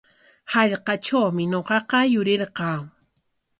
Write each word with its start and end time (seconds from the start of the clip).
Hallqatrawmi 0.53 1.43
ñuqaqa 1.53 1.99
yurirqaa. 2.13 2.77